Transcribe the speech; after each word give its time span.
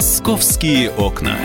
Московские 0.00 0.90
окна. 0.92 1.36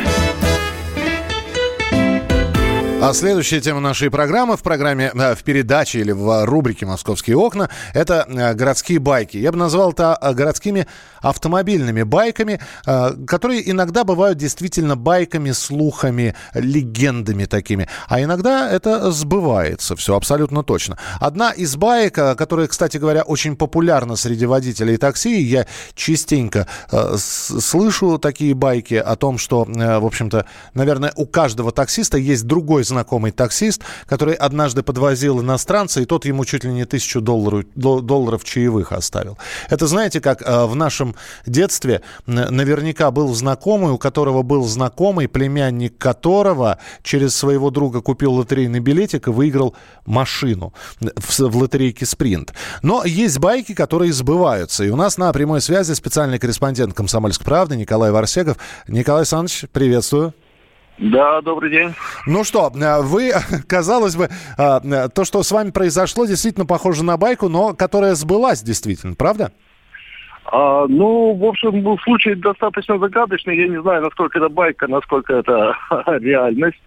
А 3.06 3.14
следующая 3.14 3.62
тема 3.62 3.82
нашей 3.82 4.10
программы 4.10 4.58
в 4.58 4.64
программе, 4.64 5.12
э, 5.14 5.36
в 5.36 5.44
передаче 5.44 6.00
или 6.00 6.12
в 6.12 6.44
рубрике 6.46 6.88
«Московские 6.88 7.38
окна»— 7.38 7.70
это 7.94 8.26
э, 8.28 8.56
городские 8.56 8.98
байки. 8.98 9.38
Я 9.38 9.52
бы 9.52 9.60
назвал 9.60 9.92
это 9.92 10.18
э, 10.20 10.34
городскими 10.34 10.88
автомобильными 11.22 12.04
байками, 12.04 12.60
которые 12.84 13.68
иногда 13.72 14.04
бывают 14.04 14.38
действительно 14.38 14.96
байками, 14.96 15.54
слухами, 15.54 16.36
легендами 16.54 17.46
такими. 17.46 17.90
А 18.08 18.22
иногда 18.22 18.70
это 18.70 19.10
сбывается, 19.10 19.96
все 19.96 20.16
абсолютно 20.16 20.62
точно. 20.62 21.00
Одна 21.20 21.50
из 21.50 21.76
байк, 21.78 22.14
которая, 22.14 22.68
кстати 22.68 22.98
говоря, 22.98 23.24
очень 23.24 23.56
популярна 23.56 24.18
среди 24.18 24.46
водителей 24.46 24.98
такси, 24.98 25.42
я 25.42 25.66
частенько 25.96 26.68
слышу 27.18 28.20
такие 28.20 28.54
байки 28.54 28.94
о 28.94 29.16
том, 29.16 29.40
что, 29.40 29.66
в 29.66 30.06
общем-то, 30.06 30.46
наверное, 30.76 31.12
у 31.16 31.26
каждого 31.26 31.72
таксиста 31.72 32.20
есть 32.20 32.46
другой 32.46 32.84
знакомый 32.96 33.32
таксист, 33.32 33.82
который 34.06 34.36
однажды 34.36 34.82
подвозил 34.82 35.42
иностранца, 35.42 36.00
и 36.00 36.06
тот 36.06 36.24
ему 36.26 36.46
чуть 36.46 36.64
ли 36.64 36.72
не 36.72 36.86
тысячу 36.86 37.20
долларов, 37.20 37.66
долларов 37.76 38.46
чаевых 38.46 38.94
оставил. 38.94 39.38
Это 39.70 39.88
знаете, 39.88 40.22
как 40.22 40.42
э, 40.42 40.66
в 40.66 40.76
нашем 40.76 41.16
детстве 41.46 42.02
наверняка 42.26 43.12
был 43.12 43.34
знакомый, 43.34 43.92
у 43.92 43.98
которого 43.98 44.44
был 44.44 44.64
знакомый, 44.64 45.28
племянник 45.28 45.98
которого 45.98 46.78
через 47.04 47.36
своего 47.36 47.70
друга 47.70 48.00
купил 48.02 48.34
лотерейный 48.34 48.80
билетик 48.80 49.28
и 49.28 49.32
выиграл 49.32 49.76
машину 50.06 50.74
в, 51.02 51.40
в 51.40 51.58
лотерейке 51.58 52.06
«Спринт». 52.06 52.54
Но 52.82 53.04
есть 53.04 53.40
байки, 53.40 53.74
которые 53.74 54.14
сбываются. 54.14 54.86
И 54.86 54.90
у 54.90 54.96
нас 54.96 55.18
на 55.18 55.34
прямой 55.34 55.60
связи 55.60 55.94
специальный 55.94 56.40
корреспондент 56.40 56.94
«Комсомольской 56.94 57.44
правды» 57.44 57.76
Николай 57.76 58.12
Варсегов. 58.12 58.58
Николай 58.88 59.22
Александрович, 59.22 59.66
приветствую. 59.74 60.34
Да, 60.98 61.42
добрый 61.42 61.70
день. 61.70 61.94
Ну 62.26 62.44
что, 62.44 62.72
э, 62.74 63.02
вы, 63.02 63.32
казалось 63.68 64.16
бы, 64.16 64.26
э, 64.26 64.30
э, 64.58 65.10
то, 65.10 65.26
что 65.26 65.44
с 65.44 65.52
вами 65.52 65.72
произошло, 65.72 66.26
действительно 66.26 66.66
похоже 66.66 67.04
на 67.04 67.18
байку, 67.18 67.50
но 67.50 67.74
которая 67.74 68.16
сбылась 68.16 68.62
действительно, 68.62 69.16
правда? 69.16 69.52
А, 70.46 70.86
ну, 70.88 71.34
в 71.34 71.44
общем, 71.44 71.98
случай 72.04 72.36
достаточно 72.36 72.98
загадочный. 72.98 73.58
Я 73.58 73.68
не 73.68 73.82
знаю, 73.82 74.04
насколько 74.04 74.38
это 74.38 74.48
байка, 74.48 74.88
насколько 74.88 75.34
это 75.34 75.76
реальность. 76.20 76.78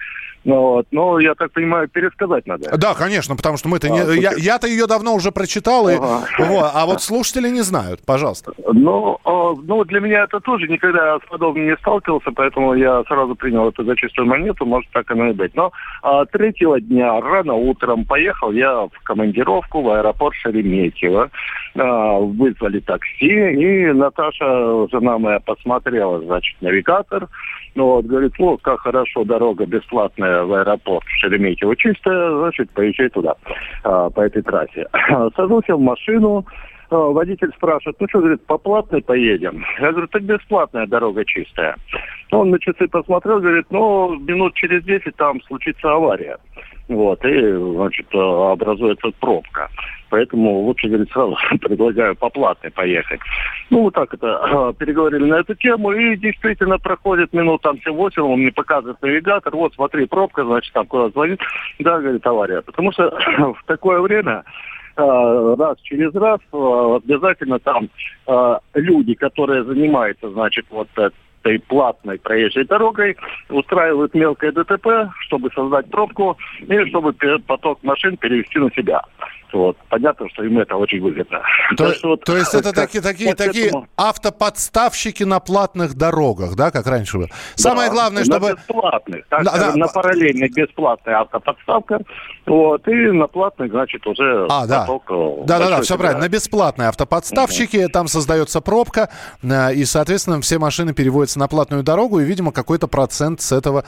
Ну, 0.48 0.62
вот. 0.62 0.86
Но, 0.92 1.20
я 1.20 1.34
так 1.34 1.52
понимаю, 1.52 1.88
пересказать 1.88 2.46
надо. 2.46 2.74
Да, 2.78 2.94
конечно, 2.94 3.36
потому 3.36 3.58
что 3.58 3.68
мы-то... 3.68 3.88
А, 3.88 3.90
не... 3.90 4.18
я, 4.18 4.32
я-то 4.34 4.66
ее 4.66 4.86
давно 4.86 5.14
уже 5.14 5.30
прочитал, 5.30 5.90
и... 5.90 5.96
ага. 5.96 6.24
вот, 6.38 6.70
а 6.74 6.86
вот 6.86 7.02
слушатели 7.02 7.50
не 7.50 7.60
знают. 7.60 8.00
Пожалуйста. 8.06 8.52
Ну, 8.72 9.18
а, 9.24 9.52
ну, 9.62 9.84
для 9.84 10.00
меня 10.00 10.24
это 10.24 10.40
тоже 10.40 10.66
никогда 10.66 11.18
с 11.18 11.28
подобным 11.28 11.66
не 11.66 11.76
сталкивался, 11.76 12.30
поэтому 12.34 12.72
я 12.72 13.04
сразу 13.04 13.34
принял 13.34 13.68
это 13.68 13.84
за 13.84 13.94
чистую 13.94 14.26
монету, 14.26 14.64
может, 14.64 14.90
так 14.90 15.10
оно 15.10 15.28
и 15.28 15.32
быть. 15.34 15.54
Но 15.54 15.70
а, 16.02 16.24
третьего 16.24 16.80
дня 16.80 17.20
рано 17.20 17.52
утром 17.52 18.06
поехал 18.06 18.50
я 18.50 18.86
в 18.86 19.02
командировку 19.04 19.82
в 19.82 19.90
аэропорт 19.90 20.34
Шереметьево. 20.36 21.30
А, 21.76 22.18
вызвали 22.18 22.80
такси, 22.80 23.26
и 23.26 23.92
Наташа, 23.92 24.88
жена 24.90 25.18
моя, 25.18 25.40
посмотрела, 25.40 26.20
значит, 26.22 26.56
навигатор, 26.62 27.28
ну 27.74 27.86
вот, 27.86 28.06
говорит, 28.06 28.32
вот 28.38 28.60
как 28.62 28.80
хорошо, 28.80 29.24
дорога 29.24 29.64
бесплатная 29.64 30.37
в 30.44 30.52
аэропорт 30.52 31.04
Шереметьево 31.20 31.76
чистая, 31.76 32.38
значит, 32.38 32.70
поезжай 32.70 33.08
туда, 33.08 33.34
а, 33.84 34.10
по 34.10 34.20
этой 34.20 34.42
трассе. 34.42 34.86
Сажусь 35.36 35.68
в 35.68 35.78
машину, 35.78 36.44
а, 36.90 36.96
водитель 36.96 37.50
спрашивает, 37.56 37.96
ну 38.00 38.06
что, 38.08 38.20
говорит, 38.20 38.44
по 38.46 38.58
платной 38.58 39.02
поедем? 39.02 39.64
Я 39.80 39.92
говорю, 39.92 40.08
так 40.08 40.22
бесплатная 40.22 40.86
дорога 40.86 41.24
чистая. 41.24 41.76
Он 42.30 42.50
на 42.50 42.58
часы 42.58 42.88
посмотрел, 42.88 43.40
говорит, 43.40 43.66
ну, 43.70 44.18
минут 44.18 44.54
через 44.54 44.84
10 44.84 45.14
там 45.16 45.40
случится 45.42 45.92
авария. 45.92 46.38
Вот, 46.88 47.22
и, 47.24 47.52
значит, 47.74 48.06
образуется 48.14 49.10
пробка. 49.20 49.68
Поэтому 50.10 50.60
лучше, 50.60 50.88
говорит, 50.88 51.10
сразу 51.12 51.36
предлагаю 51.60 52.16
по 52.16 52.30
платной 52.30 52.70
поехать. 52.70 53.20
Ну, 53.70 53.82
вот 53.82 53.94
так 53.94 54.12
это 54.14 54.38
а, 54.38 54.72
переговорили 54.72 55.24
на 55.24 55.40
эту 55.40 55.54
тему, 55.54 55.92
и 55.92 56.16
действительно 56.16 56.78
проходит 56.78 57.32
минут 57.34 57.60
там 57.62 57.76
7-8, 57.86 58.20
он 58.20 58.40
мне 58.40 58.52
показывает 58.52 59.00
навигатор, 59.02 59.54
вот 59.54 59.74
смотри, 59.74 60.06
пробка, 60.06 60.44
значит, 60.44 60.72
там 60.72 60.86
куда 60.86 61.10
звонит. 61.10 61.40
Да, 61.78 62.00
говорит, 62.00 62.26
авария. 62.26 62.62
Потому 62.62 62.92
что 62.92 63.10
в 63.38 63.62
такое 63.66 64.00
время 64.00 64.44
а, 64.96 65.56
раз 65.56 65.78
через 65.82 66.14
раз 66.14 66.40
а, 66.52 66.96
обязательно 66.96 67.58
там 67.58 67.88
люди, 68.74 69.14
которые 69.14 69.64
занимаются, 69.64 70.30
значит, 70.30 70.66
вот 70.70 70.88
этой 71.42 71.58
платной 71.60 72.18
проезжей 72.18 72.64
дорогой, 72.64 73.16
устраивают 73.48 74.14
мелкое 74.14 74.52
ДТП, 74.52 75.10
чтобы 75.20 75.50
создать 75.54 75.90
пробку 75.90 76.36
и 76.60 76.84
чтобы 76.86 77.14
поток 77.46 77.82
машин 77.82 78.16
перевести 78.16 78.58
на 78.58 78.70
себя. 78.70 79.02
Вот. 79.52 79.76
Понятно, 79.88 80.28
что 80.28 80.44
им 80.44 80.58
это 80.58 80.76
очень 80.76 81.00
выгодно. 81.00 81.40
То, 81.76 81.92
что, 81.94 82.08
вот, 82.08 82.24
то 82.24 82.36
есть 82.36 82.54
это 82.54 82.72
как, 82.72 82.86
такие, 82.86 83.02
такие, 83.02 83.30
вот 83.30 83.38
такие 83.38 83.66
этому... 83.68 83.88
автоподставщики 83.96 85.22
на 85.22 85.40
платных 85.40 85.94
дорогах, 85.94 86.54
да, 86.54 86.70
как 86.70 86.86
раньше 86.86 87.18
было? 87.18 87.28
Самое 87.54 87.88
да, 87.88 87.94
главное, 87.94 88.24
чтобы... 88.24 88.50
На 88.50 88.54
бесплатных. 88.54 89.26
Так, 89.28 89.44
на, 89.44 89.52
да. 89.52 89.74
на 89.74 89.88
параллельных 89.88 90.52
бесплатная 90.52 91.20
автоподставка, 91.20 92.00
вот, 92.46 92.86
и 92.88 93.10
на 93.10 93.26
платных, 93.26 93.70
значит, 93.70 94.06
уже 94.06 94.46
а, 94.50 94.66
да. 94.66 94.80
поток... 94.80 95.46
Да-да-да, 95.46 95.80
все 95.82 95.96
правильно. 95.96 96.22
На 96.22 96.28
бесплатные 96.28 96.88
автоподставщики, 96.88 97.84
угу. 97.84 97.92
там 97.92 98.08
создается 98.08 98.60
пробка, 98.60 99.08
э, 99.42 99.74
и, 99.74 99.84
соответственно, 99.84 100.40
все 100.40 100.58
машины 100.58 100.92
переводятся 100.92 101.38
на 101.38 101.48
платную 101.48 101.82
дорогу, 101.82 102.20
и, 102.20 102.24
видимо, 102.24 102.52
какой-то 102.52 102.86
процент 102.86 103.40
с 103.40 103.52
этого 103.52 103.84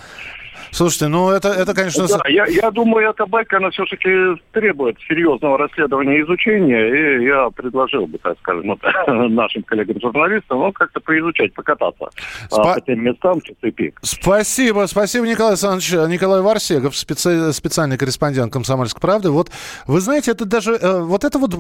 Слушайте, 0.72 1.08
ну 1.08 1.30
это, 1.30 1.48
это 1.48 1.74
конечно... 1.74 2.06
Да, 2.06 2.20
я, 2.28 2.46
я 2.46 2.70
думаю, 2.70 3.10
эта 3.10 3.26
байка, 3.26 3.56
она 3.56 3.70
все-таки 3.70 4.40
требует 4.52 4.96
серьезного 5.08 5.58
расследования 5.58 6.18
и 6.18 6.22
изучения, 6.22 7.20
и 7.20 7.24
я 7.24 7.50
предложил 7.50 8.06
бы, 8.06 8.18
так 8.18 8.38
скажем, 8.38 8.68
вот, 8.68 8.80
нашим 9.30 9.62
коллегам-журналистам, 9.64 10.58
ну, 10.58 10.72
как-то 10.72 11.00
поизучать, 11.00 11.52
покататься 11.54 12.08
Спа... 12.48 12.74
по 12.74 12.80
тем 12.80 13.02
местам, 13.02 13.40
часы 13.40 13.70
пик. 13.70 13.98
Спасибо, 14.02 14.86
спасибо, 14.86 15.26
Николай 15.26 15.52
Александрович. 15.52 15.92
Николай 16.10 16.40
Варсегов, 16.40 16.96
специ... 16.96 17.52
специальный 17.52 17.98
корреспондент 17.98 18.52
«Комсомольской 18.52 19.00
правды». 19.00 19.30
Вот, 19.30 19.50
вы 19.86 20.00
знаете, 20.00 20.30
это 20.30 20.44
даже, 20.44 20.72
э, 20.72 21.00
вот 21.00 21.24
это 21.24 21.38
вот, 21.38 21.54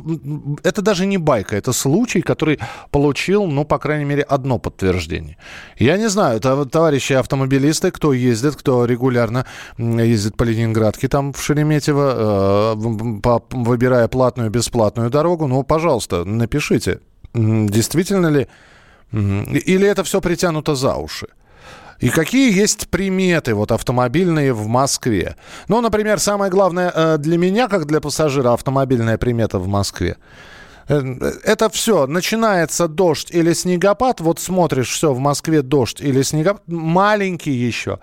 это 0.62 0.82
даже 0.82 1.06
не 1.06 1.18
байка, 1.18 1.56
это 1.56 1.72
случай, 1.72 2.22
который 2.22 2.58
получил, 2.90 3.46
ну, 3.46 3.64
по 3.64 3.78
крайней 3.78 4.04
мере, 4.04 4.22
одно 4.22 4.58
подтверждение. 4.58 5.36
Я 5.76 5.96
не 5.98 6.08
знаю, 6.08 6.40
товарищи 6.40 7.12
автомобилисты, 7.14 7.90
кто 7.90 8.12
ездит, 8.12 8.56
кто 8.56 8.84
регулярно 8.84 8.99
регулярно 9.00 9.46
ездит 9.78 10.36
по 10.36 10.44
Ленинградке, 10.44 11.08
там 11.08 11.32
в 11.32 11.42
Шереметьево, 11.42 12.74
э, 12.74 13.46
выбирая 13.50 14.08
платную, 14.08 14.50
бесплатную 14.50 15.10
дорогу. 15.10 15.46
Ну, 15.46 15.62
пожалуйста, 15.62 16.24
напишите, 16.24 17.00
действительно 17.34 18.28
ли, 18.28 18.46
или 19.12 19.86
это 19.86 20.04
все 20.04 20.20
притянуто 20.20 20.74
за 20.74 20.96
уши. 20.96 21.26
И 22.00 22.08
какие 22.08 22.50
есть 22.62 22.88
приметы 22.88 23.54
вот 23.54 23.72
автомобильные 23.72 24.54
в 24.54 24.66
Москве? 24.66 25.36
Ну, 25.68 25.80
например, 25.82 26.18
самое 26.18 26.50
главное 26.50 26.90
э, 26.94 27.18
для 27.18 27.36
меня, 27.36 27.68
как 27.68 27.86
для 27.86 28.00
пассажира, 28.00 28.54
автомобильная 28.54 29.18
примета 29.18 29.58
в 29.58 29.68
Москве. 29.68 30.16
Э, 30.88 31.02
это 31.44 31.68
все. 31.68 32.06
Начинается 32.06 32.88
дождь 32.88 33.30
или 33.30 33.52
снегопад. 33.52 34.20
Вот 34.20 34.40
смотришь, 34.40 34.90
все, 34.90 35.12
в 35.12 35.18
Москве 35.18 35.62
дождь 35.62 36.00
или 36.00 36.22
снегопад. 36.22 36.62
Маленький 36.66 37.52
еще. 37.52 37.98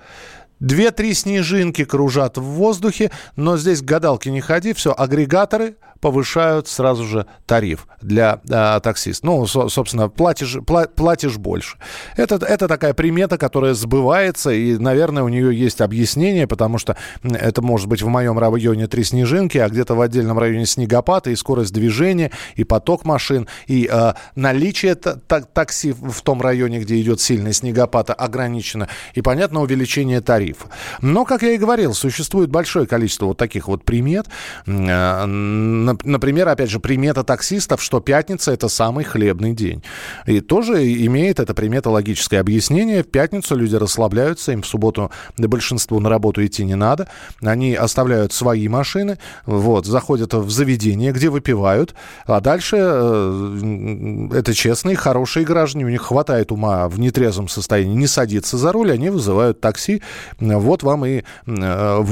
Две-три 0.59 1.13
снежинки 1.13 1.85
кружат 1.85 2.37
в 2.37 2.41
воздухе, 2.41 3.11
но 3.35 3.57
здесь 3.57 3.81
гадалки 3.81 4.29
не 4.29 4.41
ходи, 4.41 4.73
все, 4.73 4.93
агрегаторы 4.97 5.75
повышают 5.99 6.67
сразу 6.67 7.05
же 7.05 7.25
тариф 7.45 7.87
для 8.01 8.41
э, 8.47 8.79
таксиста. 8.81 9.25
Ну, 9.25 9.47
со, 9.47 9.67
собственно, 9.67 10.09
платишь, 10.09 10.57
пла, 10.65 10.85
платишь 10.87 11.37
больше. 11.37 11.77
Это, 12.15 12.35
это 12.35 12.67
такая 12.67 12.93
примета, 12.93 13.37
которая 13.37 13.73
сбывается, 13.73 14.51
и, 14.51 14.77
наверное, 14.77 15.23
у 15.23 15.27
нее 15.27 15.57
есть 15.57 15.81
объяснение, 15.81 16.47
потому 16.47 16.77
что 16.77 16.97
это 17.23 17.61
может 17.61 17.87
быть 17.87 18.01
в 18.01 18.07
моем 18.07 18.37
районе 18.37 18.87
три 18.87 19.03
снежинки, 19.03 19.57
а 19.57 19.69
где-то 19.69 19.95
в 19.95 20.01
отдельном 20.01 20.37
районе 20.37 20.65
снегопад, 20.65 21.27
и 21.27 21.35
скорость 21.35 21.73
движения, 21.73 22.31
и 22.55 22.63
поток 22.63 23.05
машин, 23.05 23.47
и 23.67 23.89
э, 23.91 24.13
наличие 24.35 24.95
такси 24.95 25.93
в 25.93 26.21
том 26.21 26.41
районе, 26.41 26.79
где 26.79 26.99
идет 27.01 27.21
сильный 27.21 27.53
снегопад, 27.53 28.11
ограничено, 28.15 28.87
и, 29.13 29.21
понятно, 29.21 29.61
увеличение 29.61 30.21
тарифа 30.21 30.46
тарифа. 30.47 30.67
Но, 31.01 31.25
как 31.25 31.41
я 31.43 31.51
и 31.51 31.57
говорил, 31.57 31.93
существует 31.93 32.49
большое 32.49 32.87
количество 32.87 33.27
вот 33.27 33.37
таких 33.37 33.67
вот 33.67 33.83
примет. 33.83 34.27
Э, 34.65 35.25
например, 35.25 36.47
опять 36.47 36.69
же, 36.69 36.79
примета 36.79 37.23
таксистов, 37.23 37.81
что 37.81 37.99
пятница– 37.99 38.51
это 38.53 38.69
самый 38.69 39.03
хлебный 39.03 39.53
день. 39.53 39.83
И 40.25 40.41
тоже 40.41 40.85
имеет 41.05 41.39
это 41.39 41.53
примета 41.53 41.89
логическое 41.89 42.39
объяснение. 42.39 43.03
В 43.03 43.07
пятницу 43.07 43.55
люди 43.55 43.75
расслабляются, 43.75 44.51
им 44.51 44.61
в 44.61 44.67
субботу 44.67 45.11
большинству 45.37 45.99
на 45.99 46.09
работу 46.09 46.45
идти 46.45 46.65
не 46.65 46.75
надо. 46.75 47.07
Они 47.41 47.75
оставляют 47.75 48.33
свои 48.33 48.67
машины, 48.67 49.17
вот, 49.45 49.85
заходят 49.85 50.33
в 50.33 50.49
заведение, 50.49 51.11
где 51.11 51.29
выпивают, 51.29 51.95
а 52.25 52.39
дальше 52.39 52.77
э, 52.79 54.29
это 54.33 54.53
честные, 54.53 54.95
хорошие 54.95 55.45
граждане, 55.45 55.85
у 55.85 55.89
них 55.89 56.01
хватает 56.01 56.51
ума 56.51 56.87
в 56.87 56.99
нетрезвом 56.99 57.47
состоянии 57.47 57.95
не 57.95 58.07
садиться 58.07 58.57
за 58.57 58.71
руль, 58.71 58.91
они 58.91 59.09
вызывают 59.09 59.61
такси. 59.61 60.01
Вот 60.39 60.83
вам 60.83 61.05
и 61.05 61.23
э, 61.45 62.03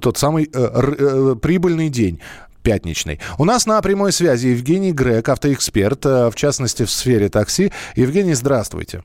тот 0.00 0.18
самый 0.18 0.50
э, 0.52 1.36
прибыльный 1.40 1.88
день 1.88 2.20
пятничный. 2.62 3.20
У 3.38 3.44
нас 3.44 3.66
на 3.66 3.80
прямой 3.82 4.12
связи 4.12 4.48
Евгений 4.48 4.92
Грек, 4.92 5.28
автоэксперт, 5.28 6.04
в 6.04 6.32
частности, 6.36 6.84
в 6.84 6.90
сфере 6.90 7.28
такси. 7.28 7.72
Евгений, 7.96 8.34
здравствуйте. 8.34 9.02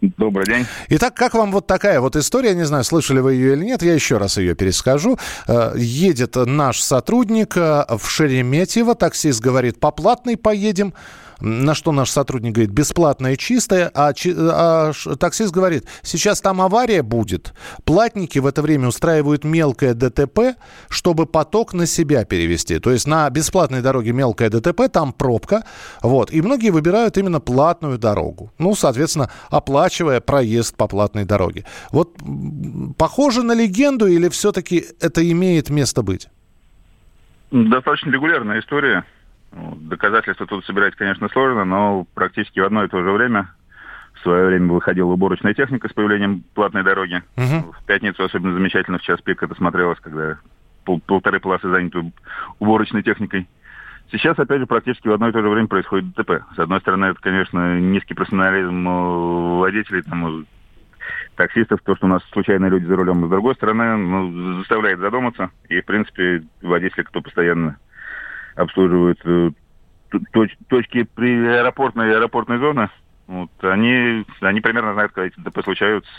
Добрый 0.00 0.46
день. 0.46 0.66
Итак, 0.88 1.14
как 1.14 1.34
вам 1.34 1.52
вот 1.52 1.66
такая 1.66 2.00
вот 2.00 2.16
история? 2.16 2.54
Не 2.54 2.64
знаю, 2.64 2.84
слышали 2.84 3.20
вы 3.20 3.34
ее 3.34 3.52
или 3.52 3.64
нет, 3.64 3.82
я 3.82 3.92
еще 3.92 4.16
раз 4.16 4.38
ее 4.38 4.54
перескажу. 4.54 5.18
Э, 5.46 5.72
едет 5.76 6.36
наш 6.36 6.80
сотрудник 6.80 7.56
э, 7.56 7.84
в 7.98 8.08
Шереметьево, 8.08 8.94
таксист 8.94 9.40
говорит, 9.40 9.78
по 9.78 9.90
платной 9.90 10.38
поедем. 10.38 10.94
На 11.40 11.74
что 11.74 11.92
наш 11.92 12.10
сотрудник 12.10 12.52
говорит, 12.52 12.70
бесплатное 12.72 13.36
чистое, 13.36 13.90
а, 13.94 14.12
а 14.12 14.92
таксист 15.18 15.52
говорит, 15.52 15.86
сейчас 16.02 16.40
там 16.40 16.60
авария 16.60 17.02
будет. 17.02 17.54
Платники 17.84 18.38
в 18.38 18.46
это 18.46 18.62
время 18.62 18.88
устраивают 18.88 19.44
мелкое 19.44 19.94
ДТП, 19.94 20.56
чтобы 20.88 21.26
поток 21.26 21.72
на 21.72 21.86
себя 21.86 22.24
перевести. 22.24 22.78
То 22.78 22.90
есть 22.90 23.06
на 23.06 23.28
бесплатной 23.30 23.82
дороге 23.82 24.12
мелкое 24.12 24.50
ДТП, 24.50 24.88
там 24.92 25.12
пробка. 25.12 25.64
Вот. 26.02 26.32
И 26.32 26.42
многие 26.42 26.70
выбирают 26.70 27.16
именно 27.16 27.40
платную 27.40 27.98
дорогу. 27.98 28.52
Ну, 28.58 28.74
соответственно, 28.74 29.30
оплачивая 29.50 30.20
проезд 30.20 30.76
по 30.76 30.88
платной 30.88 31.24
дороге. 31.24 31.64
Вот 31.90 32.16
похоже 32.98 33.42
на 33.42 33.52
легенду 33.52 34.06
или 34.06 34.28
все-таки 34.28 34.84
это 35.00 35.28
имеет 35.30 35.70
место 35.70 36.02
быть? 36.02 36.28
Достаточно 37.50 38.10
регулярная 38.10 38.60
история. 38.60 39.04
Доказательства 39.52 40.46
тут 40.46 40.64
собирать, 40.64 40.94
конечно, 40.94 41.28
сложно, 41.28 41.64
но 41.64 42.06
практически 42.14 42.60
в 42.60 42.64
одно 42.64 42.84
и 42.84 42.88
то 42.88 43.02
же 43.02 43.10
время 43.10 43.50
в 44.14 44.22
свое 44.22 44.46
время 44.46 44.72
выходила 44.72 45.12
уборочная 45.12 45.54
техника 45.54 45.88
с 45.88 45.92
появлением 45.92 46.44
платной 46.54 46.82
дороги. 46.82 47.22
Угу. 47.36 47.72
В 47.72 47.84
пятницу 47.86 48.22
особенно 48.22 48.54
замечательно 48.54 48.98
в 48.98 49.02
час 49.02 49.20
пик 49.22 49.42
это 49.42 49.54
смотрелось, 49.54 49.98
когда 50.00 50.38
пол, 50.84 51.00
полторы 51.00 51.40
полосы 51.40 51.68
заняты 51.68 52.12
уборочной 52.58 53.02
техникой. 53.02 53.48
Сейчас, 54.12 54.38
опять 54.38 54.58
же, 54.58 54.66
практически 54.66 55.08
в 55.08 55.12
одно 55.12 55.28
и 55.28 55.32
то 55.32 55.40
же 55.40 55.48
время 55.48 55.68
происходит 55.68 56.12
ДТП. 56.14 56.42
С 56.56 56.58
одной 56.58 56.80
стороны, 56.80 57.06
это, 57.06 57.20
конечно, 57.20 57.78
низкий 57.78 58.14
профессионализм 58.14 59.58
водителей, 59.60 60.02
там, 60.02 60.46
таксистов, 61.36 61.80
то, 61.84 61.94
что 61.94 62.06
у 62.06 62.08
нас 62.08 62.22
случайные 62.32 62.70
люди 62.70 62.86
за 62.86 62.96
рулем. 62.96 63.26
С 63.26 63.30
другой 63.30 63.54
стороны, 63.54 63.96
ну, 63.96 64.58
заставляет 64.58 64.98
задуматься. 64.98 65.50
И, 65.68 65.80
в 65.80 65.84
принципе, 65.84 66.42
водители, 66.60 67.02
кто 67.02 67.20
постоянно 67.20 67.76
обслуживают 68.60 69.20
э, 69.24 69.50
точ, 70.32 70.56
точки 70.68 71.02
при 71.02 71.46
аэропортной 71.46 72.14
аэропортной 72.14 72.58
зоне, 72.58 72.90
вот, 73.26 73.50
они, 73.62 74.24
они 74.40 74.60
примерно 74.60 74.92
знают, 74.94 75.12
когда 75.12 75.26
эти 75.28 75.40
ДП 75.40 75.62
случаются, 75.62 76.10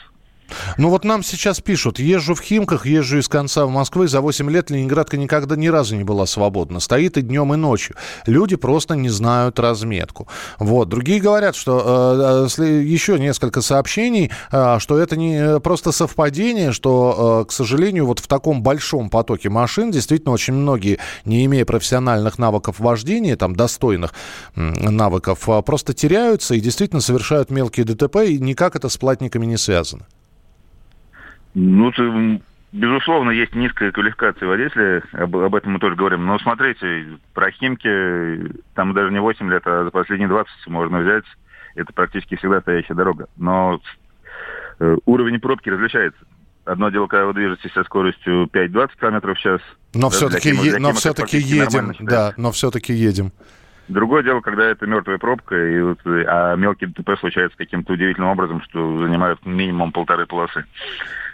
ну 0.77 0.89
вот 0.89 1.06
нам 1.06 1.24
сейчас 1.24 1.59
пишут, 1.62 2.00
езжу 2.00 2.36
в 2.36 2.42
Химках, 2.42 2.86
езжу 2.86 3.19
из 3.19 3.27
конца 3.27 3.65
в 3.65 3.69
Москвы, 3.69 4.07
за 4.07 4.21
8 4.21 4.50
лет 4.50 4.69
Ленинградка 4.69 5.18
никогда 5.18 5.56
ни 5.56 5.68
разу 5.68 5.95
не 5.95 6.03
была 6.03 6.25
свободна. 6.25 6.80
Стоит 6.80 7.18
и 7.18 7.21
днем, 7.21 7.53
и 7.53 7.57
ночью. 7.57 7.95
Люди 8.25 8.56
просто 8.56 8.95
не 8.95 9.09
знают 9.09 9.59
разметку. 9.59 10.27
Вот. 10.59 10.89
Другие 10.89 11.19
говорят, 11.19 11.56
что 11.56 12.48
э, 12.57 12.62
э 12.63 12.81
еще 12.81 13.19
несколько 13.19 13.62
сообщений, 13.62 14.31
э, 14.51 14.80
что 14.80 14.98
это 14.98 15.15
не 15.15 15.36
э, 15.36 15.59
просто 15.59 15.92
совпадение, 15.92 16.71
что, 16.71 17.42
э, 17.44 17.50
к 17.50 17.51
сожалению, 17.51 18.06
вот 18.06 18.19
в 18.19 18.27
таком 18.27 18.63
большом 18.63 19.09
потоке 19.09 19.50
машин 19.50 19.92
действительно 19.92 20.33
очень 20.33 20.53
многие, 20.53 21.00
не 21.25 21.45
имея 21.45 21.65
профессиональных 21.65 22.38
навыков 22.38 22.80
вождения, 22.80 23.36
там, 23.36 23.56
достойных 23.56 24.13
навыков, 24.56 25.48
э, 25.48 25.62
просто 25.62 25.94
теряются 25.94 26.56
и 26.56 26.59
действительно 26.59 27.01
совершают 27.01 27.50
мелкие 27.50 27.86
ДТП, 27.86 28.18
и 28.27 28.39
никак 28.39 28.75
это 28.75 28.89
с 28.89 28.98
платниками 28.98 29.45
не 29.45 29.57
связано. 29.57 30.06
Ну, 31.53 31.92
безусловно, 32.71 33.31
есть 33.31 33.53
низкая 33.56 33.92
квалификация 33.92 34.48
водителя, 34.48 35.03
об, 35.13 35.36
об 35.36 35.56
этом 35.56 35.74
мы 35.74 35.80
тоже 35.80 35.95
говорим. 35.95 36.25
Но 36.25 36.39
смотрите, 36.39 37.18
про 37.33 37.51
Химки, 37.51 38.53
там 38.75 38.94
даже 38.94 39.12
не 39.12 39.19
8 39.19 39.50
лет, 39.50 39.63
а 39.65 39.83
за 39.83 39.92
последние 39.92 40.30
20 40.30 40.68
можно 40.68 41.00
взять. 41.00 41.25
Это 41.75 41.94
практически 41.94 42.36
всегда 42.36 42.62
стоящая 42.62 42.95
дорога. 42.95 43.27
Но 43.38 43.80
э, 44.80 44.98
уровень 45.06 45.39
пробки 45.39 45.69
различается. 45.69 46.19
Одно 46.65 46.89
дело, 46.89 47.07
когда 47.07 47.25
вы 47.25 47.33
движетесь 47.33 47.71
со 47.74 47.83
скоростью 47.83 48.45
5-20 48.53 48.89
км 49.00 49.33
в 49.33 49.39
час. 49.39 49.62
Но 49.94 50.09
все-таки, 50.09 50.50
е- 50.50 50.77
но 50.80 50.94
все-таки 50.94 51.38
едем, 51.38 51.94
да, 52.00 52.33
но 52.38 52.51
все-таки 52.51 52.94
едем. 52.94 53.31
Другое 53.88 54.24
дело, 54.24 54.42
когда 54.42 54.65
это 54.65 54.86
мертвая 54.86 55.18
пробка, 55.18 55.56
и 55.56 55.81
вот, 55.81 56.00
а 56.06 56.56
мелкие 56.56 56.89
ДТП 56.89 57.19
случаются 57.19 57.57
каким-то 57.57 57.94
удивительным 57.94 58.30
образом, 58.30 58.62
что 58.62 59.00
занимают 59.00 59.45
минимум 59.45 59.92
полторы 59.92 60.25
полосы 60.27 60.65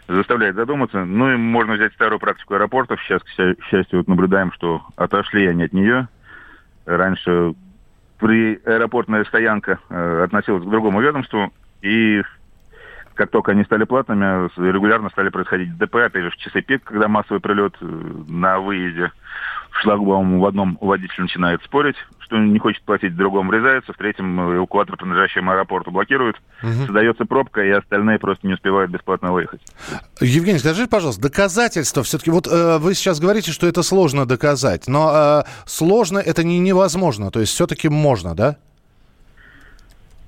заставляет 0.08 0.56
задуматься. 0.56 1.04
Ну 1.04 1.32
и 1.32 1.36
можно 1.36 1.74
взять 1.74 1.94
старую 1.94 2.20
практику 2.20 2.56
аэропортов. 2.56 3.02
Сейчас, 3.04 3.22
к 3.24 3.64
счастью, 3.70 4.00
вот 4.00 4.08
наблюдаем, 4.08 4.52
что 4.54 4.86
отошли 4.96 5.48
они 5.48 5.64
от 5.64 5.74
нее. 5.74 6.08
Раньше 6.86 7.54
при 8.20 8.60
аэропортная 8.66 9.26
стоянка 9.26 9.80
э, 9.90 10.24
относилась 10.24 10.64
к 10.64 10.70
другому 10.70 11.02
ведомству, 11.02 11.52
и 11.82 12.24
как 13.18 13.32
только 13.32 13.52
они 13.52 13.64
стали 13.64 13.84
платными, 13.84 14.50
регулярно 14.72 15.10
стали 15.10 15.30
происходить 15.30 15.78
ДП, 15.78 15.96
опять 15.96 16.24
же, 16.24 16.30
в 16.30 16.38
часы 16.38 16.62
пик, 16.62 16.84
когда 16.84 17.08
массовый 17.08 17.42
прилет 17.42 17.76
э, 17.82 17.86
на 18.28 18.60
выезде 18.60 19.12
шлагбаум 19.82 20.40
в 20.40 20.46
одном 20.46 20.78
водитель 20.82 21.22
начинает 21.22 21.62
спорить, 21.64 21.96
что 22.20 22.38
не 22.38 22.60
хочет 22.60 22.84
платить, 22.84 23.14
в 23.14 23.16
другом 23.16 23.50
врезается, 23.50 23.94
в 23.94 23.98
третьем 23.98 24.40
эвакуатор, 24.40 24.98
принадлежащему 24.98 25.52
аэропорту, 25.52 25.92
блокирует, 25.92 26.36
угу. 26.62 26.86
создается 26.86 27.26
пробка, 27.26 27.62
и 27.62 27.70
остальные 27.70 28.20
просто 28.20 28.48
не 28.48 28.54
успевают 28.54 28.92
бесплатно 28.92 29.32
выехать. 29.32 29.62
Евгений, 30.20 30.60
скажи, 30.60 30.88
пожалуйста, 30.88 31.22
доказательства 31.22 32.04
все-таки, 32.04 32.32
вот 32.32 32.48
э, 32.48 32.78
вы 32.80 32.94
сейчас 32.94 33.20
говорите, 33.20 33.52
что 33.52 33.68
это 33.68 33.84
сложно 33.84 34.26
доказать, 34.26 34.88
но 34.88 35.44
э, 35.46 35.50
сложно 35.66 36.20
это 36.20 36.44
не 36.44 36.60
невозможно, 36.60 37.32
то 37.32 37.40
есть 37.40 37.54
все-таки 37.54 37.90
можно, 37.90 38.36
да? 38.36 38.58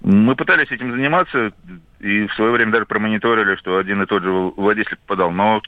Мы 0.02 0.36
пытались 0.36 0.72
этим 0.72 0.92
заниматься, 0.92 1.52
и 2.00 2.28
в 2.28 2.34
свое 2.34 2.52
время 2.52 2.72
даже 2.72 2.86
промониторили, 2.86 3.56
что 3.56 3.78
один 3.78 4.02
и 4.02 4.06
тот 4.06 4.24
же 4.24 4.32
водитель 4.32 4.98
попадал, 5.06 5.32
но 5.32 5.62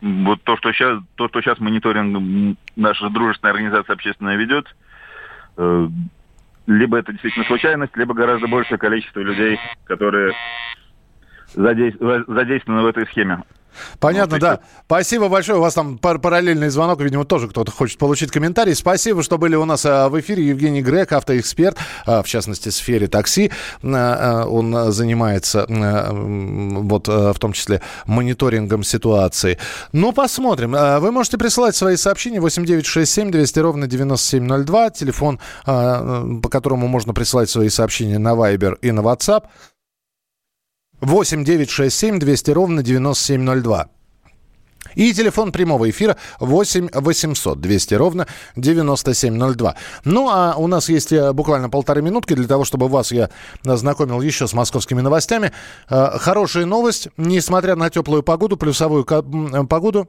вот 0.00 0.42
то, 0.42 0.56
что 0.56 0.72
сейчас, 0.72 1.02
то, 1.14 1.28
что 1.28 1.40
сейчас 1.40 1.58
мониторинг 1.60 2.56
наша 2.76 3.08
дружественная 3.10 3.52
организация 3.52 3.94
общественная 3.94 4.36
ведет, 4.36 4.66
э, 5.56 5.88
либо 6.66 6.98
это 6.98 7.12
действительно 7.12 7.46
случайность, 7.46 7.96
либо 7.96 8.14
гораздо 8.14 8.46
большее 8.48 8.78
количество 8.78 9.20
людей, 9.20 9.58
которые 9.84 10.34
задействованы 11.54 12.82
в 12.82 12.86
этой 12.86 13.06
схеме. 13.06 13.42
Понятно, 13.98 14.36
ну, 14.36 14.40
да. 14.40 14.60
Спасибо 14.86 15.28
большое. 15.28 15.58
У 15.58 15.62
вас 15.62 15.74
там 15.74 15.98
параллельный 15.98 16.68
звонок, 16.68 17.00
видимо, 17.00 17.24
тоже 17.24 17.48
кто-то 17.48 17.70
хочет 17.70 17.98
получить 17.98 18.30
комментарий. 18.30 18.74
Спасибо, 18.74 19.22
что 19.22 19.38
были 19.38 19.56
у 19.56 19.64
нас 19.64 19.84
а, 19.86 20.08
в 20.08 20.18
эфире. 20.20 20.46
Евгений 20.46 20.82
Грек, 20.82 21.12
автоэксперт, 21.12 21.78
а, 22.06 22.22
в 22.22 22.26
частности, 22.26 22.68
в 22.68 22.74
сфере 22.74 23.06
такси. 23.06 23.50
А, 23.82 24.46
он 24.46 24.92
занимается 24.92 25.66
вот 25.68 27.08
в 27.08 27.38
том 27.38 27.52
числе 27.52 27.82
мониторингом 28.06 28.82
ситуации. 28.82 29.58
Ну, 29.92 30.12
посмотрим. 30.12 30.72
Вы 30.72 31.12
можете 31.12 31.38
присылать 31.38 31.76
свои 31.76 31.96
сообщения 31.96 32.40
8967 32.40 33.30
200 33.30 33.58
ровно 33.58 33.86
9702. 33.86 34.90
Телефон, 34.90 35.40
по 35.64 36.48
которому 36.50 36.88
можно 36.88 37.14
присылать 37.14 37.50
свои 37.50 37.68
сообщения 37.68 38.18
на 38.18 38.34
Viber 38.34 38.78
и 38.82 38.92
на 38.92 39.00
WhatsApp. 39.00 39.44
8 41.00 41.44
9 41.44 41.70
6 41.70 41.96
7 41.96 42.18
200 42.18 42.50
ровно 42.50 42.82
9702. 42.82 43.88
И 44.94 45.12
телефон 45.12 45.52
прямого 45.52 45.88
эфира 45.88 46.16
8 46.40 46.88
800 46.92 47.60
200 47.60 47.94
ровно 47.94 48.26
9702. 48.56 49.74
Ну, 50.04 50.28
а 50.30 50.54
у 50.56 50.66
нас 50.66 50.88
есть 50.88 51.12
э, 51.12 51.32
буквально 51.32 51.68
полторы 51.70 52.02
минутки 52.02 52.34
для 52.34 52.48
того, 52.48 52.64
чтобы 52.64 52.88
вас 52.88 53.12
я 53.12 53.30
ознакомил 53.64 54.20
еще 54.20 54.48
с 54.48 54.52
московскими 54.52 55.00
новостями. 55.00 55.52
Э, 55.88 56.18
хорошая 56.18 56.66
новость. 56.66 57.08
Несмотря 57.16 57.76
на 57.76 57.90
теплую 57.90 58.22
погоду, 58.22 58.56
плюсовую 58.56 59.04
погоду, 59.04 60.08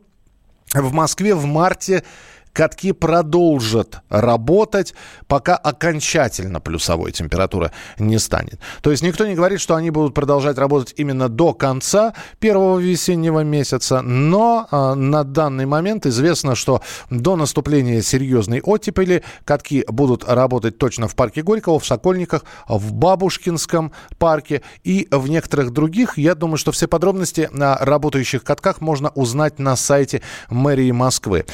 в 0.74 0.94
Москве 0.94 1.36
в 1.36 1.46
марте 1.46 2.04
катки 2.54 2.92
продолжат 2.92 4.02
работать, 4.10 4.94
пока 5.28 5.56
окончательно 5.56 6.60
плюсовой 6.60 7.12
температура 7.12 7.72
не 7.98 8.20
станет. 8.20 8.60
То 8.82 8.92
есть 8.92 9.04
никто 9.04 9.26
не 9.26 9.36
говорит, 9.36 9.62
что 9.62 9.76
они 9.76 9.90
будут 9.92 10.14
продолжать 10.14 10.58
работать 10.58 10.94
именно 10.98 11.30
до 11.30 11.54
конца 11.54 12.14
первого 12.40 12.80
весеннего 12.80 13.42
месяца, 13.42 14.02
но 14.02 14.68
э, 14.72 14.94
на 14.96 15.24
данный 15.24 15.66
момент 15.66 16.06
известно, 16.06 16.56
что 16.56 16.82
до 17.10 17.36
наступления 17.36 18.02
серьезной 18.02 18.62
оттепели 18.62 19.24
катки 19.46 19.86
будут 19.88 20.24
работать 20.28 20.78
точно 20.78 21.08
в 21.08 21.16
парке 21.16 21.42
Горького, 21.42 21.80
в 21.80 21.86
Сокольниках, 21.86 22.44
в 22.68 22.94
Бабушкинском 22.94 23.92
парке 24.18 24.62
и 24.84 25.08
в 25.12 25.28
некоторых 25.30 25.72
других. 25.72 26.18
Я 26.18 26.36
думаю, 26.36 26.58
что 26.58 26.72
все 26.72 26.88
подробности 26.88 27.50
о 27.54 27.84
работающих 27.84 28.44
катках 28.44 28.82
можно 28.82 29.10
узнать 29.10 29.60
на 29.60 29.76
сайте 29.76 30.22
мэрии 30.50 30.92
Москвы. 30.92 31.46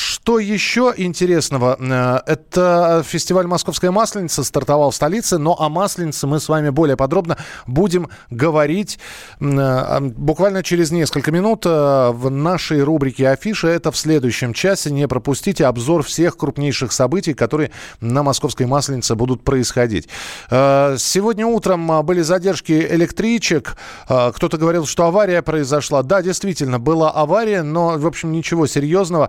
Что 0.00 0.38
еще 0.38 0.94
интересного? 0.96 1.76
Э, 1.78 2.20
это 2.24 3.02
фестиваль 3.06 3.46
«Московская 3.46 3.90
масленица» 3.90 4.42
стартовал 4.44 4.92
в 4.92 4.94
столице, 4.94 5.36
но 5.36 5.54
о 5.60 5.68
масленице 5.68 6.26
мы 6.26 6.40
с 6.40 6.48
вами 6.48 6.70
более 6.70 6.96
подробно 6.96 7.36
будем 7.66 8.08
говорить 8.30 8.98
э, 9.40 10.00
буквально 10.00 10.62
через 10.62 10.90
несколько 10.90 11.30
минут 11.30 11.66
э, 11.66 12.10
в 12.12 12.30
нашей 12.30 12.82
рубрике 12.82 13.28
«Афиша». 13.28 13.68
Это 13.68 13.92
в 13.92 13.96
следующем 13.98 14.54
часе. 14.54 14.90
Не 14.90 15.06
пропустите 15.06 15.66
обзор 15.66 16.02
всех 16.02 16.38
крупнейших 16.38 16.92
событий, 16.92 17.34
которые 17.34 17.70
на 18.00 18.22
«Московской 18.22 18.64
масленице» 18.64 19.14
будут 19.14 19.44
происходить. 19.44 20.08
Сегодня 20.48 21.46
утром 21.46 22.06
были 22.06 22.22
задержки 22.22 22.72
электричек. 22.72 23.76
Кто-то 24.06 24.56
говорил, 24.56 24.86
что 24.86 25.04
авария 25.04 25.42
произошла. 25.42 26.02
Да, 26.02 26.22
действительно, 26.22 26.78
была 26.78 27.10
авария, 27.10 27.62
но, 27.62 27.98
в 27.98 28.06
общем, 28.06 28.32
ничего 28.32 28.66
серьезного. 28.66 29.28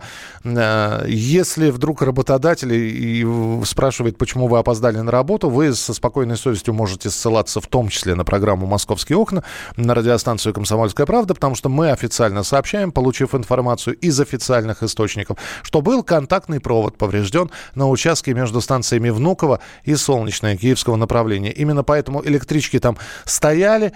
Э, 0.62 1.06
если 1.08 1.72
вдруг 1.72 2.02
работодатель 2.02 3.66
спрашивает, 3.66 4.18
почему 4.18 4.48
вы 4.48 4.60
опоздали 4.60 4.98
на 4.98 5.12
работу, 5.12 5.50
вы 5.50 5.74
со 5.74 5.94
спокойной 5.94 6.38
совестью 6.38 6.74
можете 6.74 7.10
ссылаться 7.10 7.60
в 7.62 7.68
том 7.68 7.90
числе 7.90 8.16
на 8.16 8.24
программу 8.24 8.68
«Московские 8.68 9.18
окна», 9.18 9.44
на 9.76 9.96
радиостанцию 9.96 10.54
«Комсомольская 10.54 11.06
правда», 11.06 11.34
потому 11.34 11.56
что 11.56 11.70
мы 11.70 11.92
официально 11.92 12.44
сообщаем, 12.44 12.92
получив 12.92 13.34
информацию 13.34 13.96
из 13.96 14.20
официальных 14.20 14.84
источников, 14.84 15.38
что 15.64 15.82
был 15.82 16.04
контактный 16.04 16.60
провод 16.60 16.98
поврежден 16.98 17.50
на 17.74 17.90
участке 17.90 18.34
между 18.34 18.62
станциями 18.62 19.10
Внуково 19.10 19.60
и 19.84 19.96
Солнечное 19.96 20.58
Киевского 20.58 20.96
направления. 20.96 21.52
Именно 21.52 21.84
поэтому 21.84 22.24
электрички 22.24 22.80
там 22.80 22.98
стояли. 23.26 23.94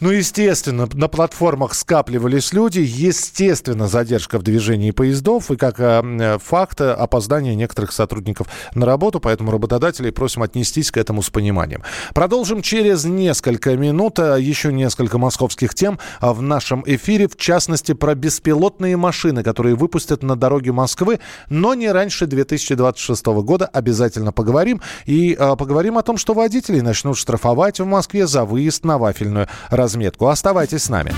Ну, 0.00 0.10
естественно, 0.10 0.88
на 0.94 1.08
платформах 1.08 1.74
скапливались 1.74 2.54
люди, 2.54 2.80
естественно, 2.80 3.86
задержка 3.86 4.38
в 4.38 4.42
движении 4.42 4.92
поездов 4.92 5.50
и 5.50 5.56
как 5.56 5.78
э, 5.78 6.38
факт 6.42 6.80
опоздания 6.80 7.54
некоторых 7.54 7.92
сотрудников 7.92 8.46
на 8.74 8.86
работу, 8.86 9.20
поэтому 9.20 9.50
работодателей 9.52 10.10
просим 10.10 10.42
отнестись 10.42 10.90
к 10.90 10.96
этому 10.96 11.20
с 11.20 11.28
пониманием. 11.28 11.82
Продолжим 12.14 12.62
через 12.62 13.04
несколько 13.04 13.76
минут. 13.76 14.18
Э, 14.18 14.38
еще 14.40 14.72
несколько 14.72 15.18
московских 15.18 15.74
тем 15.74 15.98
а 16.18 16.32
в 16.32 16.40
нашем 16.40 16.82
эфире, 16.86 17.28
в 17.28 17.36
частности, 17.36 17.92
про 17.92 18.14
беспилотные 18.14 18.96
машины, 18.96 19.42
которые 19.42 19.74
выпустят 19.74 20.22
на 20.22 20.34
дороге 20.34 20.72
Москвы, 20.72 21.20
но 21.50 21.74
не 21.74 21.92
раньше 21.92 22.26
2026 22.26 23.26
года. 23.26 23.66
Обязательно 23.66 24.32
поговорим. 24.32 24.80
И 25.04 25.36
э, 25.38 25.56
поговорим 25.56 25.98
о 25.98 26.02
том, 26.02 26.16
что 26.16 26.32
водителей 26.32 26.80
начнут 26.80 27.18
штрафовать 27.18 27.80
в 27.80 27.84
Москве 27.84 28.26
за 28.26 28.46
выезд 28.46 28.82
на 28.86 28.96
вафельную 28.96 29.46
разметку 29.68 29.89
разметку. 29.90 30.28
Оставайтесь 30.28 30.84
с 30.84 30.88
нами. 30.88 31.12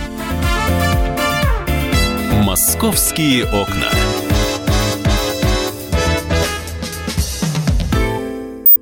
Московские 2.44 3.44
окна. 3.44 3.88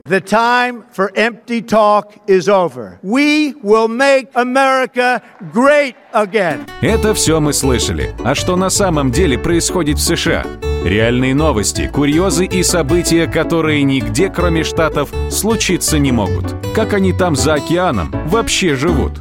The 0.06 0.20
time 0.20 0.82
for 0.92 1.12
empty 1.14 1.62
talk 1.62 2.18
is 2.26 2.48
over. 2.48 2.98
We 3.02 3.54
will 3.62 3.86
make 3.86 4.26
America 4.34 5.22
great 5.52 5.94
again. 6.12 6.66
Это 6.80 7.14
все 7.14 7.38
мы 7.38 7.52
слышали. 7.52 8.12
А 8.24 8.34
что 8.34 8.56
на 8.56 8.70
самом 8.70 9.12
деле 9.12 9.38
происходит 9.38 9.98
в 9.98 10.02
США? 10.02 10.44
Реальные 10.84 11.36
новости, 11.36 11.88
курьезы 11.92 12.46
и 12.46 12.64
события, 12.64 13.28
которые 13.28 13.84
нигде, 13.84 14.30
кроме 14.30 14.64
Штатов, 14.64 15.10
случиться 15.30 16.00
не 16.00 16.10
могут. 16.10 16.56
Как 16.74 16.92
они 16.92 17.12
там 17.12 17.36
за 17.36 17.54
океаном 17.54 18.10
вообще 18.26 18.74
живут? 18.74 19.20